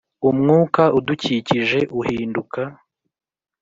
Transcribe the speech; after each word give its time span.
umwuka 0.29 0.83
udukikije 0.97 1.79
uhinduka 1.99 2.61